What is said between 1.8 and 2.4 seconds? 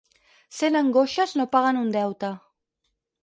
un deute.